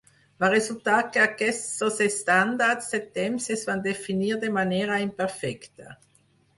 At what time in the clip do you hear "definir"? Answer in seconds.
3.93-4.35